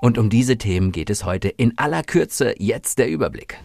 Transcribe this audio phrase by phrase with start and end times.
[0.00, 2.54] Und um diese Themen geht es heute in aller Kürze.
[2.58, 3.58] Jetzt der Überblick.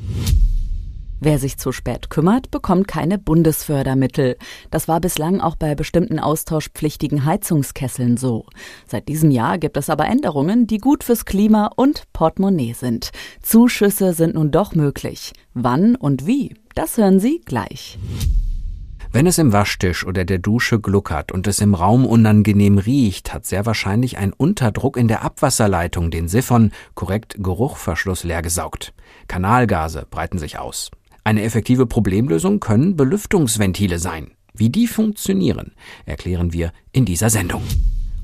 [1.21, 4.37] Wer sich zu spät kümmert, bekommt keine Bundesfördermittel.
[4.71, 8.45] Das war bislang auch bei bestimmten austauschpflichtigen Heizungskesseln so.
[8.87, 13.11] Seit diesem Jahr gibt es aber Änderungen, die gut fürs Klima und Portemonnaie sind.
[13.41, 15.33] Zuschüsse sind nun doch möglich.
[15.53, 16.55] Wann und wie?
[16.73, 17.99] Das hören Sie gleich.
[19.11, 23.43] Wenn es im Waschtisch oder der Dusche gluckert und es im Raum unangenehm riecht, hat
[23.43, 28.93] sehr wahrscheinlich ein Unterdruck in der Abwasserleitung den Siphon, korrekt Geruchverschluss, leer gesaugt.
[29.27, 30.91] Kanalgase breiten sich aus.
[31.23, 34.31] Eine effektive Problemlösung können Belüftungsventile sein.
[34.53, 35.71] Wie die funktionieren,
[36.05, 37.63] erklären wir in dieser Sendung.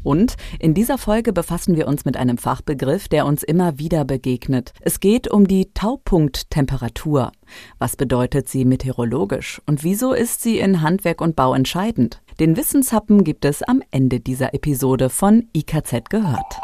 [0.06, 4.72] Und in dieser Folge befassen wir uns mit einem Fachbegriff, der uns immer wieder begegnet.
[4.82, 7.32] Es geht um die Taupunkttemperatur.
[7.80, 12.22] Was bedeutet sie meteorologisch und wieso ist sie in Handwerk und Bau entscheidend?
[12.40, 16.60] Den Wissenshappen gibt es am Ende dieser Episode von IKZ gehört.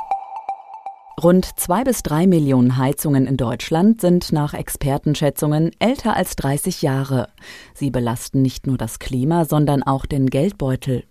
[1.24, 7.28] Rund zwei bis drei Millionen Heizungen in Deutschland sind nach Expertenschätzungen älter als 30 Jahre.
[7.76, 11.04] Sie belasten nicht nur das Klima, sondern auch den Geldbeutel.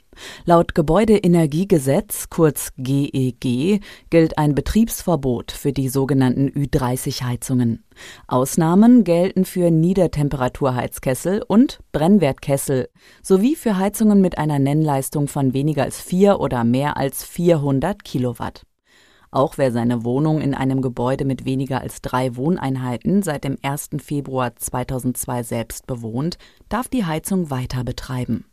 [0.44, 7.84] Laut Gebäudeenergiegesetz, kurz GEG, gilt ein Betriebsverbot für die sogenannten Ü30-Heizungen.
[8.26, 12.88] Ausnahmen gelten für Niedertemperaturheizkessel und Brennwertkessel
[13.22, 18.64] sowie für Heizungen mit einer Nennleistung von weniger als 4 oder mehr als 400 Kilowatt.
[19.32, 23.90] Auch wer seine Wohnung in einem Gebäude mit weniger als drei Wohneinheiten seit dem 1.
[23.98, 26.36] Februar 2002 selbst bewohnt,
[26.68, 28.49] darf die Heizung weiter betreiben.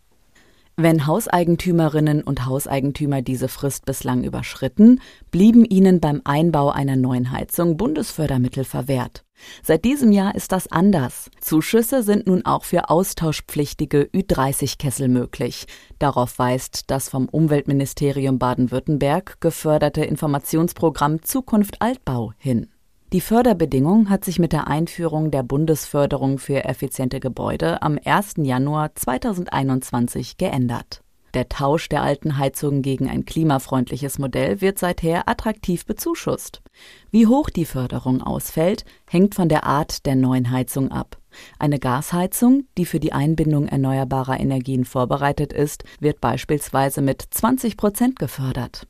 [0.80, 5.02] Wenn Hauseigentümerinnen und Hauseigentümer diese Frist bislang überschritten,
[5.32, 9.26] blieben ihnen beim Einbau einer neuen Heizung Bundesfördermittel verwehrt.
[9.64, 11.32] Seit diesem Jahr ist das anders.
[11.42, 15.66] Zuschüsse sind nun auch für austauschpflichtige Ü30-Kessel möglich.
[15.98, 22.68] Darauf weist das vom Umweltministerium Baden-Württemberg geförderte Informationsprogramm Zukunft Altbau hin.
[23.14, 28.34] Die Förderbedingung hat sich mit der Einführung der Bundesförderung für effiziente Gebäude am 1.
[28.40, 31.02] Januar 2021 geändert.
[31.34, 36.62] Der Tausch der alten Heizungen gegen ein klimafreundliches Modell wird seither attraktiv bezuschusst.
[37.10, 41.18] Wie hoch die Förderung ausfällt, hängt von der Art der neuen Heizung ab.
[41.60, 48.20] Eine Gasheizung, die für die Einbindung erneuerbarer Energien vorbereitet ist, wird beispielsweise mit 20 Prozent
[48.20, 48.86] gefördert.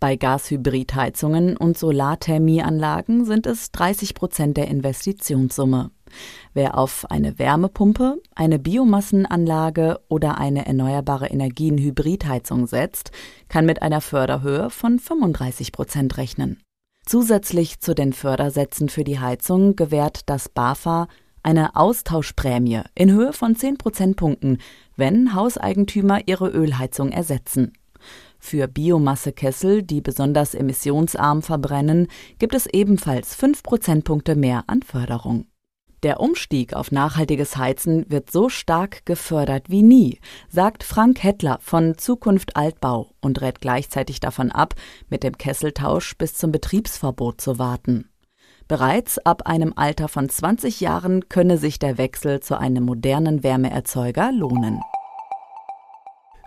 [0.00, 5.90] Bei Gashybridheizungen und Solarthermieanlagen sind es 30 Prozent der Investitionssumme.
[6.54, 13.10] Wer auf eine Wärmepumpe, eine Biomassenanlage oder eine erneuerbare Energien-Hybridheizung setzt,
[13.48, 16.58] kann mit einer Förderhöhe von 35 Prozent rechnen.
[17.04, 21.08] Zusätzlich zu den Fördersätzen für die Heizung gewährt das BAFA
[21.42, 24.58] eine Austauschprämie in Höhe von 10 Prozentpunkten,
[24.96, 27.74] wenn Hauseigentümer ihre Ölheizung ersetzen.
[28.40, 32.08] Für Biomassekessel, die besonders emissionsarm verbrennen,
[32.38, 35.44] gibt es ebenfalls 5 Prozentpunkte mehr an Förderung.
[36.02, 40.18] Der Umstieg auf nachhaltiges Heizen wird so stark gefördert wie nie,
[40.48, 44.74] sagt Frank Hettler von Zukunft Altbau und rät gleichzeitig davon ab,
[45.10, 48.08] mit dem Kesseltausch bis zum Betriebsverbot zu warten.
[48.66, 54.32] Bereits ab einem Alter von 20 Jahren könne sich der Wechsel zu einem modernen Wärmeerzeuger
[54.32, 54.80] lohnen.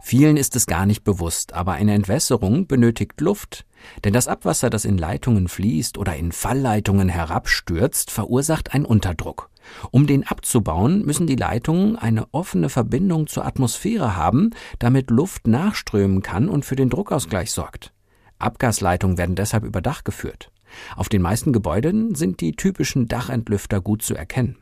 [0.05, 3.65] Vielen ist es gar nicht bewusst, aber eine Entwässerung benötigt Luft.
[4.03, 9.49] Denn das Abwasser, das in Leitungen fließt oder in Fallleitungen herabstürzt, verursacht einen Unterdruck.
[9.91, 16.21] Um den abzubauen, müssen die Leitungen eine offene Verbindung zur Atmosphäre haben, damit Luft nachströmen
[16.21, 17.93] kann und für den Druckausgleich sorgt.
[18.39, 20.51] Abgasleitungen werden deshalb über Dach geführt.
[20.97, 24.57] Auf den meisten Gebäuden sind die typischen Dachentlüfter gut zu erkennen.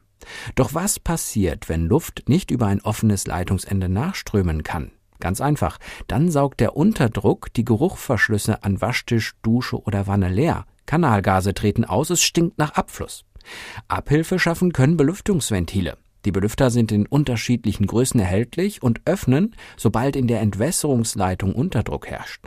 [0.54, 4.92] Doch was passiert, wenn Luft nicht über ein offenes Leitungsende nachströmen kann?
[5.22, 5.78] Ganz einfach.
[6.08, 10.66] Dann saugt der Unterdruck die Geruchverschlüsse an Waschtisch, Dusche oder Wanne leer.
[10.86, 13.24] Kanalgase treten aus, es stinkt nach Abfluss.
[13.88, 15.98] Abhilfe schaffen können Belüftungsventile.
[16.26, 22.46] Die Belüfter sind in unterschiedlichen Größen erhältlich und öffnen, sobald in der Entwässerungsleitung Unterdruck herrscht.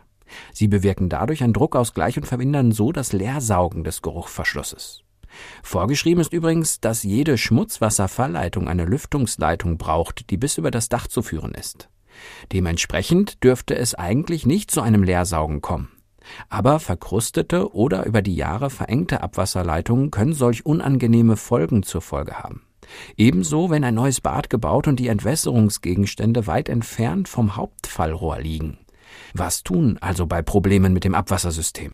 [0.53, 5.03] Sie bewirken dadurch einen Druckausgleich und verhindern so das Leersaugen des Geruchverschlusses.
[5.63, 11.23] Vorgeschrieben ist übrigens, dass jede Schmutzwasserfallleitung eine Lüftungsleitung braucht, die bis über das Dach zu
[11.23, 11.89] führen ist.
[12.53, 15.89] Dementsprechend dürfte es eigentlich nicht zu einem Leersaugen kommen.
[16.49, 22.63] Aber verkrustete oder über die Jahre verengte Abwasserleitungen können solch unangenehme Folgen zur Folge haben.
[23.17, 28.79] Ebenso, wenn ein neues Bad gebaut und die Entwässerungsgegenstände weit entfernt vom Hauptfallrohr liegen.
[29.33, 31.93] Was tun also bei Problemen mit dem Abwassersystem?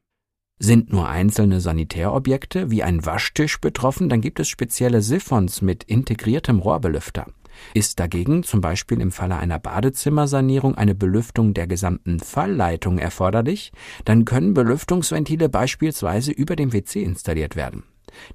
[0.58, 6.58] Sind nur einzelne Sanitärobjekte wie ein Waschtisch betroffen, dann gibt es spezielle Siphons mit integriertem
[6.58, 7.26] Rohrbelüfter.
[7.74, 13.72] Ist dagegen zum Beispiel im Falle einer Badezimmersanierung eine Belüftung der gesamten Fallleitung erforderlich,
[14.04, 17.84] dann können Belüftungsventile beispielsweise über dem WC installiert werden.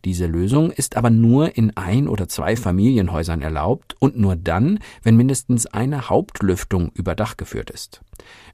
[0.03, 5.15] Diese Lösung ist aber nur in ein oder zwei Familienhäusern erlaubt und nur dann, wenn
[5.15, 8.01] mindestens eine Hauptlüftung über Dach geführt ist.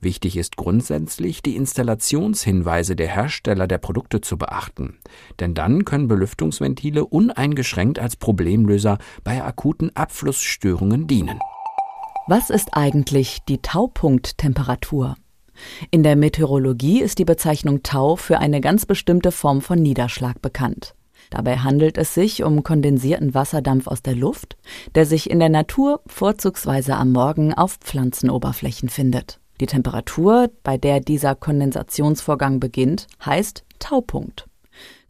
[0.02, 4.98] Wichtig ist grundsätzlich, die Installationshinweise der Hersteller der Produkte zu beachten,
[5.40, 11.40] denn dann können Belüftungsventile uneingeschränkt als Problemlöser bei akuten Abflussstörungen dienen.
[12.28, 15.16] Was ist eigentlich die Taupunkttemperatur?
[15.90, 20.94] In der Meteorologie ist die Bezeichnung Tau für eine ganz bestimmte Form von Niederschlag bekannt.
[21.32, 24.58] Dabei handelt es sich um kondensierten Wasserdampf aus der Luft,
[24.94, 29.40] der sich in der Natur vorzugsweise am Morgen auf Pflanzenoberflächen findet.
[29.62, 34.48] Die Temperatur, bei der dieser Kondensationsvorgang beginnt, heißt Taupunkt.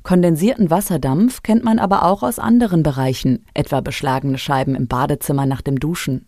[0.03, 5.61] Kondensierten Wasserdampf kennt man aber auch aus anderen Bereichen, etwa beschlagene Scheiben im Badezimmer nach
[5.61, 6.27] dem Duschen.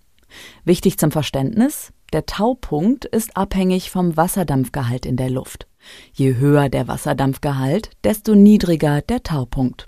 [0.65, 5.67] Wichtig zum Verständnis, der Taupunkt ist abhängig vom Wasserdampfgehalt in der Luft.
[6.13, 9.87] Je höher der Wasserdampfgehalt, desto niedriger der Taupunkt.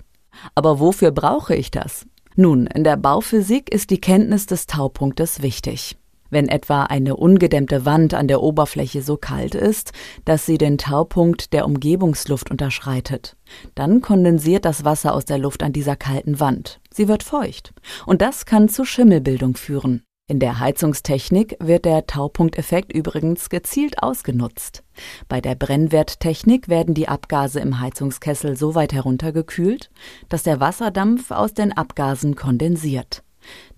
[0.54, 2.06] Aber wofür brauche ich das?
[2.34, 5.96] Nun, in der Bauphysik ist die Kenntnis des Taupunktes wichtig.
[6.28, 9.92] Wenn etwa eine ungedämmte Wand an der Oberfläche so kalt ist,
[10.24, 13.36] dass sie den Taupunkt der Umgebungsluft unterschreitet,
[13.74, 16.80] dann kondensiert das Wasser aus der Luft an dieser kalten Wand.
[16.92, 17.72] Sie wird feucht.
[18.06, 20.02] Und das kann zu Schimmelbildung führen.
[20.28, 24.82] In der Heizungstechnik wird der Taupunkteffekt übrigens gezielt ausgenutzt.
[25.28, 29.88] Bei der Brennwerttechnik werden die Abgase im Heizungskessel so weit heruntergekühlt,
[30.28, 33.22] dass der Wasserdampf aus den Abgasen kondensiert.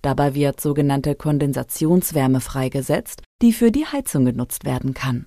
[0.00, 5.26] Dabei wird sogenannte Kondensationswärme freigesetzt, die für die Heizung genutzt werden kann.